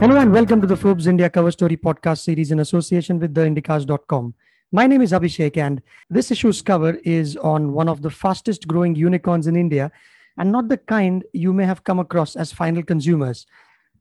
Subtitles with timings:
[0.00, 4.32] Hello and welcome to the Forbes India Cover Story podcast series in association with theindicast.com.
[4.70, 8.94] My name is Abhishek and this issue's cover is on one of the fastest growing
[8.94, 9.90] unicorns in India
[10.36, 13.44] and not the kind you may have come across as final consumers.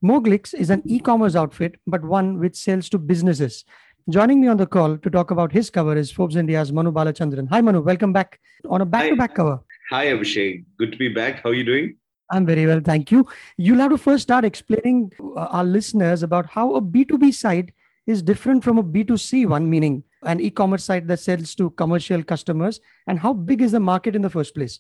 [0.05, 3.66] Moglix is an e-commerce outfit, but one which sells to businesses.
[4.07, 7.50] Joining me on the call to talk about his cover is Forbes India's Manu Balachandran.
[7.50, 8.39] Hi Manu, welcome back
[8.70, 9.61] on a back-to-back cover.
[9.89, 11.41] Hi Abhishek, good to be back.
[11.41, 11.95] How are you doing?
[12.31, 13.26] I'm very well, thank you.
[13.58, 17.72] You'll have to first start explaining uh, our listeners about how a B2B site
[18.05, 22.80] is different from a B2C one, meaning an e-commerce site that sells to commercial customers,
[23.08, 24.80] and how big is the market in the first place?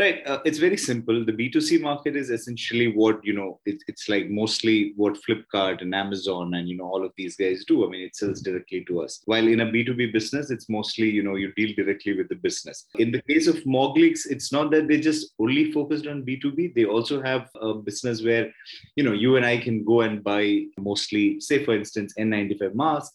[0.00, 0.26] Right.
[0.26, 1.26] Uh, it's very simple.
[1.26, 5.94] The B2C market is essentially what, you know, it, it's like mostly what Flipkart and
[5.94, 7.84] Amazon and, you know, all of these guys do.
[7.84, 9.20] I mean, it sells directly to us.
[9.26, 12.86] While in a B2B business, it's mostly, you know, you deal directly with the business.
[12.98, 16.74] In the case of Moglix, it's not that they just only focused on B2B.
[16.74, 18.50] They also have a business where,
[18.96, 23.14] you know, you and I can go and buy mostly, say, for instance, N95 masks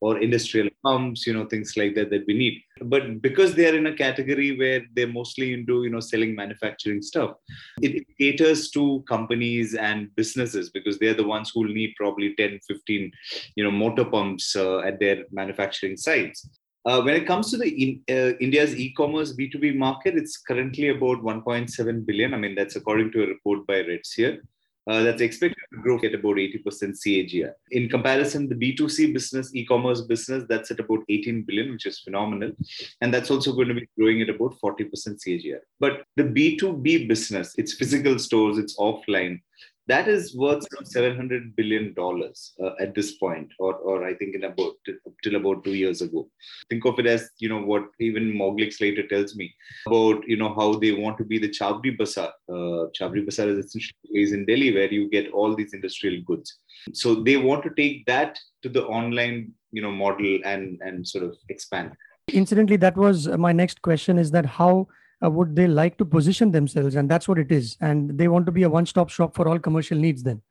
[0.00, 2.62] or industrial pumps, you know, things like that that we need.
[2.82, 7.02] But because they are in a category where they're mostly into, you know, selling manufacturing
[7.02, 7.36] stuff,
[7.80, 12.60] it caters to companies and businesses because they're the ones who will need probably 10,
[12.66, 13.10] 15,
[13.56, 16.48] you know, motor pumps uh, at their manufacturing sites.
[16.84, 21.18] Uh, when it comes to the in, uh, India's e-commerce B2B market, it's currently about
[21.18, 22.32] 1.7 billion.
[22.32, 24.38] I mean, that's according to a report by Redseer
[24.88, 27.52] uh, that's expected to grow at about 80% CAGR.
[27.72, 32.52] In comparison, the B2C business, e-commerce business, that's at about 18 billion, which is phenomenal.
[33.00, 34.88] And that's also going to be growing at about 40%
[35.26, 35.58] CAGR.
[35.80, 39.40] But the B2B business, it's physical stores, it's offline,
[39.88, 44.34] that is worth around 700 billion dollars uh, at this point or, or i think
[44.34, 44.74] in about
[45.22, 46.28] till about two years ago.
[46.70, 49.54] Think of it as you know what even moglix later tells me
[49.86, 52.86] about you know how they want to be the chawri bazaar uh,
[53.28, 56.58] bazaar is essentially is in delhi where you get all these industrial goods.
[56.92, 61.24] So they want to take that to the online you know model and and sort
[61.24, 61.92] of expand.
[62.28, 64.88] Incidentally that was my next question is that how
[65.24, 67.76] uh, would they like to position themselves and that's what it is.
[67.80, 70.42] And they want to be a one stop shop for all commercial needs then.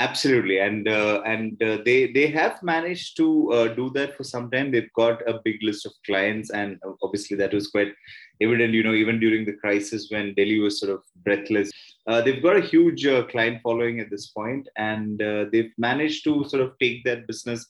[0.00, 0.60] Absolutely.
[0.60, 4.70] And uh, and uh, they they have managed to uh, do that for some time.
[4.70, 7.92] They've got a big list of clients and obviously that was quite
[8.40, 11.72] evident you know even during the crisis when delhi was sort of breathless.
[12.06, 15.18] Uh, they've got a huge uh, client following at this point and
[15.52, 17.66] they've managed to sort of take that business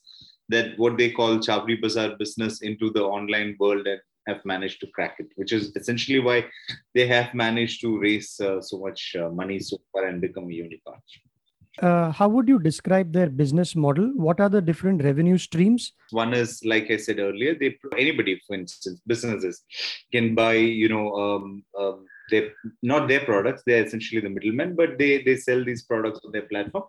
[0.49, 3.99] that what they call Chawri Bazaar business into the online world and
[4.29, 6.37] have managed to crack it, which is essentially why
[6.95, 10.55] they have managed to raise uh, so much uh, money so far and become a
[10.65, 11.01] unicorn.
[11.81, 14.11] Uh, how would you describe their business model?
[14.15, 15.93] What are the different revenue streams?
[16.11, 19.61] One is, like I said earlier, they anybody, for instance, businesses
[20.11, 22.41] can buy, you know, um, um, they
[22.93, 23.63] not their products.
[23.65, 26.83] They're essentially the middlemen, but they they sell these products on their platform.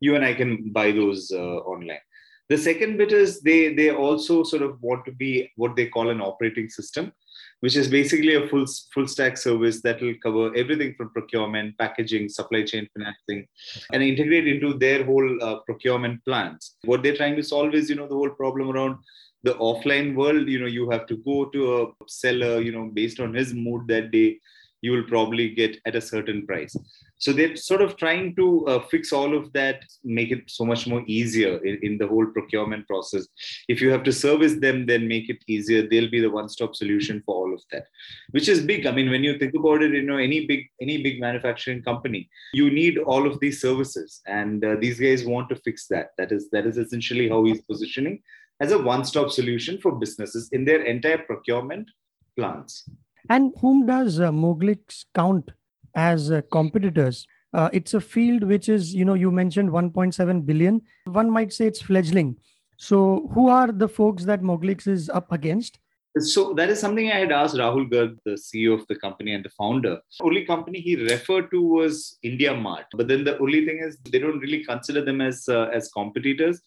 [0.00, 2.04] You and I can buy those uh, online
[2.48, 6.10] the second bit is they they also sort of want to be what they call
[6.10, 7.12] an operating system,
[7.60, 12.28] which is basically a full full stack service that will cover everything from procurement, packaging,
[12.28, 13.46] supply chain financing,
[13.92, 16.76] and integrate into their whole uh, procurement plans.
[16.84, 18.98] What they're trying to solve is you know the whole problem around
[19.42, 20.48] the offline world.
[20.48, 22.60] You know you have to go to a seller.
[22.60, 24.38] You know based on his mood that day
[24.86, 26.76] you will probably get at a certain price.
[27.18, 30.86] So they're sort of trying to uh, fix all of that, make it so much
[30.86, 33.26] more easier in, in, the whole procurement process.
[33.68, 35.88] If you have to service them, then make it easier.
[35.88, 37.86] They'll be the one-stop solution for all of that,
[38.32, 38.86] which is big.
[38.86, 42.28] I mean, when you think about it, you know, any big any big manufacturing company,
[42.52, 46.10] you need all of these services, and uh, these guys want to fix that.
[46.18, 48.22] That is that is essentially how he's positioning
[48.60, 51.90] as a one-stop solution for businesses in their entire procurement
[52.38, 52.88] plans.
[53.28, 55.50] And whom does uh, Moglix count
[55.94, 57.26] as uh, competitors?
[57.52, 60.82] Uh, it's a field which is, you know, you mentioned 1.7 billion.
[61.06, 62.36] One might say it's fledgling.
[62.76, 65.78] So, who are the folks that Moglix is up against?
[66.18, 69.44] So that is something I had asked Rahul Garg, the CEO of the company and
[69.44, 70.00] the founder.
[70.18, 72.86] The only company he referred to was India Mart.
[72.94, 76.62] But then the only thing is they don't really consider them as uh, as competitors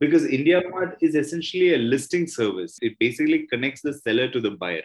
[0.00, 2.76] because India Mart is essentially a listing service.
[2.82, 4.82] It basically connects the seller to the buyer.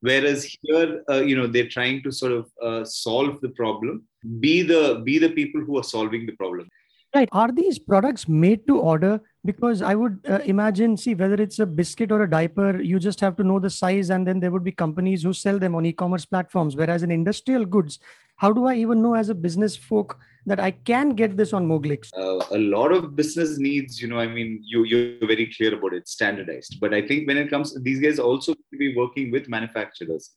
[0.00, 4.04] Whereas here, uh, you know, they're trying to sort of uh, solve the problem,
[4.40, 6.68] be the be the people who are solving the problem.
[7.14, 7.28] Right.
[7.32, 11.64] Are these products made to order because I would uh, imagine, see, whether it's a
[11.64, 14.64] biscuit or a diaper, you just have to know the size, and then there would
[14.64, 16.76] be companies who sell them on e commerce platforms.
[16.76, 18.00] Whereas in industrial goods,
[18.36, 21.66] how do I even know as a business folk that I can get this on
[21.66, 22.08] Moglix?
[22.16, 25.92] Uh, a lot of business needs, you know, I mean, you you're very clear about
[25.92, 26.78] it, standardized.
[26.80, 30.30] But I think when it comes, these guys also be working with manufacturers.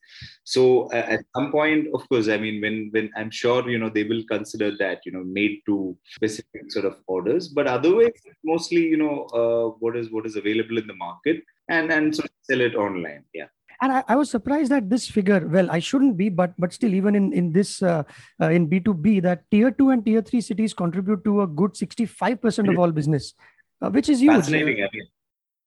[0.43, 3.89] So uh, at some point, of course, I mean, when when I'm sure you know
[3.89, 7.47] they will consider that you know made to specific sort of orders.
[7.47, 11.91] But otherwise, mostly you know uh, what is what is available in the market and
[11.91, 13.23] and sort of sell it online.
[13.33, 15.47] Yeah and I, I, was surprised that this figure.
[15.47, 18.03] Well i shouldn't be but but still even in in this uh,
[18.41, 22.69] uh, in b2b that tier 2 and tier 3 cities contribute to a good 65%
[22.71, 23.33] of all business
[23.81, 24.35] uh, which is huge.
[24.35, 25.07] Fascinating I mean,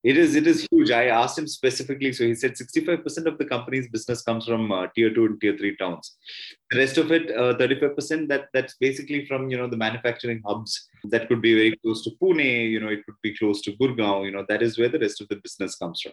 [0.05, 0.91] it is it is huge.
[0.91, 4.89] I asked him specifically, so he said 65% of the company's business comes from uh,
[4.95, 6.17] tier two and tier three towns.
[6.71, 10.89] The rest of it, uh, 35%, that that's basically from you know the manufacturing hubs.
[11.05, 12.71] That could be very close to Pune.
[12.71, 14.25] You know, it could be close to Gurgaon.
[14.25, 16.13] You know, that is where the rest of the business comes from.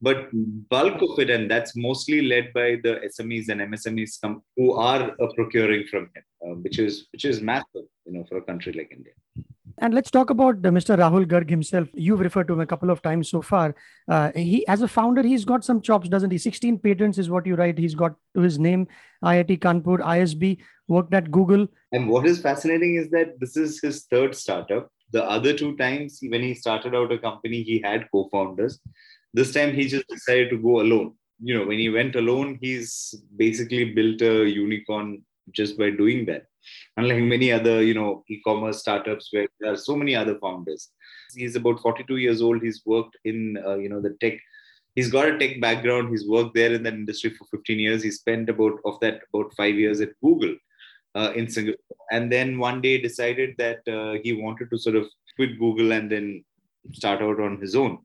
[0.00, 0.28] But
[0.68, 4.18] bulk of it, and that's mostly led by the SMEs and MSMEs
[4.56, 7.86] who are uh, procuring from him, uh, which is which is massive.
[8.06, 9.12] You know, for a country like India.
[9.78, 10.96] And let's talk about uh, Mr.
[10.96, 11.88] Rahul Garg himself.
[11.94, 13.74] You've referred to him a couple of times so far.
[14.08, 16.38] Uh, he, as a founder, he's got some chops, doesn't he?
[16.38, 17.78] 16 patents is what you write.
[17.78, 18.86] He's got to his name,
[19.24, 21.66] IIT Kanpur, ISB, worked at Google.
[21.92, 24.90] And what is fascinating is that this is his third startup.
[25.10, 28.80] The other two times when he started out a company, he had co-founders.
[29.32, 31.14] This time he just decided to go alone.
[31.42, 35.22] You know, when he went alone, he's basically built a unicorn
[35.52, 36.46] just by doing that
[36.96, 40.90] unlike many other you know e-commerce startups where there are so many other founders.
[41.34, 42.62] He's about 42 years old.
[42.62, 44.38] He's worked in uh, you know the tech.
[44.94, 46.10] He's got a tech background.
[46.10, 48.02] He's worked there in that industry for 15 years.
[48.02, 50.54] He spent about of that about five years at google
[51.14, 51.96] uh, in singapore.
[52.10, 55.06] And then one day decided that uh, he wanted to sort of
[55.36, 56.44] quit google and then
[56.92, 57.98] start out on his own.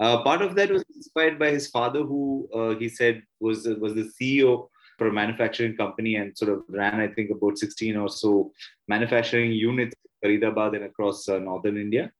[0.00, 3.94] Uh, part of that was inspired by his father who uh, he said was was
[3.94, 8.08] the ceo for a manufacturing company and sort of ran, I think, about 16 or
[8.08, 8.52] so
[8.88, 12.12] manufacturing units in Faridabad and across uh, northern India.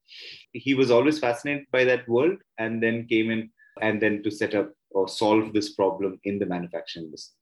[0.52, 4.54] He was always fascinated by that world and then came in and then to set
[4.54, 7.34] up or solve this problem in the manufacturing business.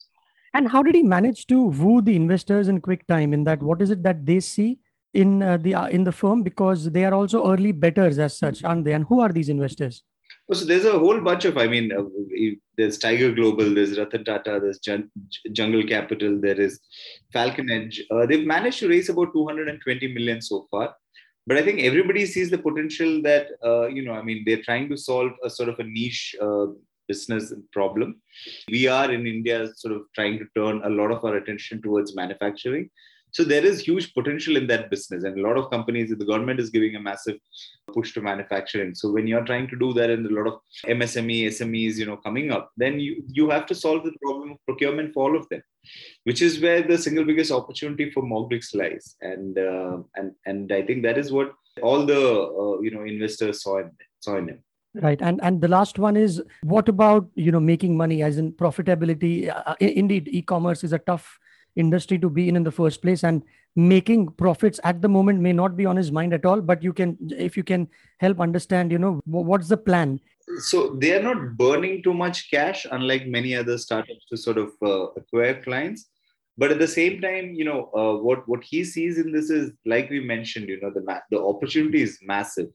[0.52, 3.32] And how did he manage to woo the investors in quick time?
[3.32, 4.78] In that, what is it that they see
[5.14, 8.64] in uh, the uh, in the firm because they are also early betters as such,
[8.64, 8.92] aren't they?
[8.92, 10.02] And who are these investors?
[10.52, 12.02] So there's a whole bunch of, I mean, uh,
[12.76, 15.10] there's Tiger Global, there's Ratan Tata, there's Jun-
[15.52, 16.80] Jungle Capital, there is
[17.32, 18.02] Falcon Edge.
[18.10, 20.94] Uh, they've managed to raise about 220 million so far.
[21.46, 24.88] But I think everybody sees the potential that, uh, you know, I mean, they're trying
[24.90, 26.66] to solve a sort of a niche uh,
[27.08, 28.20] business problem.
[28.68, 32.14] We are in India sort of trying to turn a lot of our attention towards
[32.14, 32.90] manufacturing.
[33.32, 36.60] So there is huge potential in that business, and a lot of companies, the government
[36.60, 37.38] is giving a massive
[37.92, 38.94] push to manufacturing.
[38.94, 42.16] So when you're trying to do that, and a lot of MSME, SMEs, you know,
[42.16, 45.48] coming up, then you you have to solve the problem of procurement for all of
[45.48, 45.62] them,
[46.24, 49.16] which is where the single biggest opportunity for Moglix lies.
[49.20, 53.62] And uh, and and I think that is what all the uh, you know investors
[53.62, 53.90] saw in
[54.20, 54.62] saw in him
[54.94, 58.52] right and and the last one is what about you know making money as in
[58.52, 61.38] profitability uh, indeed e-commerce is a tough
[61.76, 63.42] industry to be in in the first place and
[63.76, 66.92] making profits at the moment may not be on his mind at all but you
[66.92, 67.88] can if you can
[68.18, 70.20] help understand you know what's the plan?
[70.58, 74.72] So they are not burning too much cash unlike many other startups to sort of
[74.82, 76.10] uh, acquire clients
[76.60, 79.72] but at the same time you know uh, what what he sees in this is
[79.92, 82.68] like we mentioned you know the the opportunity is massive.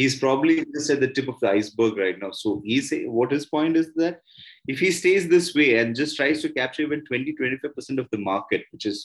[0.00, 2.32] He's probably just at the tip of the iceberg right now.
[2.32, 4.20] So he say what his point is that
[4.66, 8.18] if he stays this way and just tries to capture even 20 25% of the
[8.18, 8.98] market which is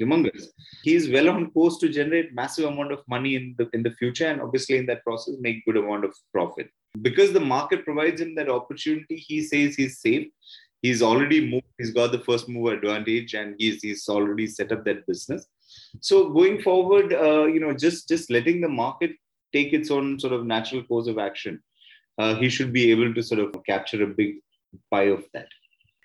[0.00, 0.44] humongous
[0.82, 4.26] he's well on course to generate massive amount of money in the in the future
[4.26, 6.68] and obviously in that process make good amount of profit.
[7.02, 10.28] Because the market provides him that opportunity he says he's safe
[10.84, 14.84] he's already moved he's got the first mover advantage and he's he's already set up
[14.88, 15.46] that business
[16.08, 19.12] so going forward uh, you know just just letting the market
[19.56, 21.62] take its own sort of natural course of action
[22.18, 24.36] uh, he should be able to sort of capture a big
[24.90, 25.48] pie of that.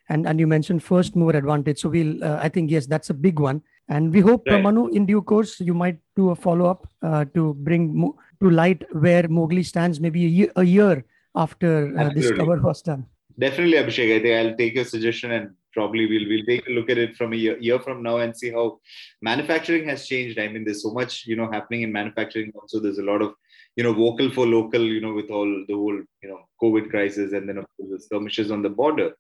[0.10, 1.80] And and you mentioned first mover advantage.
[1.80, 3.62] So we'll uh, I think yes, that's a big one.
[3.88, 4.64] And we hope uh, right.
[4.64, 8.50] Manu in due course you might do a follow up uh, to bring mo- to
[8.50, 11.06] light where Moglix stands maybe a year, a year
[11.36, 13.06] after uh, this cover was done.
[13.40, 14.16] Definitely, Abhishek.
[14.16, 17.16] I think I'll take your suggestion and probably we'll we'll take a look at it
[17.16, 18.80] from a year, year from now and see how
[19.22, 20.38] manufacturing has changed.
[20.40, 22.52] I mean, there's so much you know happening in manufacturing.
[22.60, 23.36] Also, there's a lot of
[23.78, 24.82] you know vocal for local.
[24.82, 28.00] You know, with all the whole you know COVID crisis and then of course the
[28.00, 29.12] skirmishes on the border.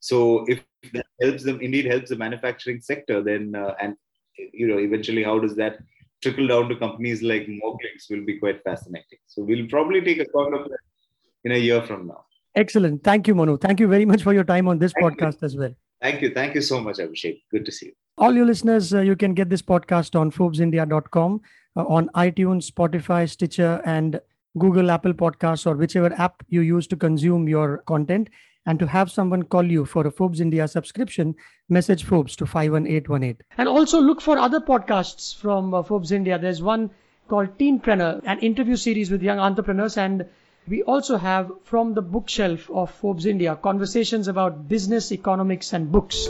[0.00, 3.94] So if that helps them, indeed helps the manufacturing sector, then uh, and
[4.36, 5.78] you know eventually how does that
[6.22, 9.20] trickle down to companies like Moglix will be quite fascinating.
[9.26, 10.84] So we'll probably take a account of that
[11.44, 12.24] in a year from now.
[12.54, 13.04] Excellent.
[13.04, 13.56] Thank you, Manu.
[13.56, 15.74] Thank you very much for your time on this Thank podcast as well.
[16.00, 16.32] Thank you.
[16.32, 17.42] Thank you so much, Abhishek.
[17.50, 17.92] Good to see you.
[18.18, 21.40] All your listeners, uh, you can get this podcast on ForbesIndia.com,
[21.76, 24.20] uh, on iTunes, Spotify, Stitcher, and
[24.58, 28.28] Google, Apple Podcasts, or whichever app you use to consume your content.
[28.66, 31.34] And to have someone call you for a Forbes India subscription,
[31.70, 33.38] message Forbes to 51818.
[33.56, 36.38] And also look for other podcasts from uh, Forbes India.
[36.38, 36.90] There's one
[37.28, 39.96] called Teenpreneur, an interview series with young entrepreneurs.
[39.96, 40.26] And
[40.68, 46.28] we also have from the bookshelf of Forbes India conversations about business, economics, and books.